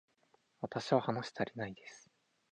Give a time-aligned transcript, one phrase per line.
[0.61, 2.09] 私は話したりないです